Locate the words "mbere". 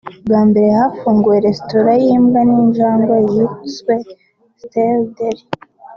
0.49-0.67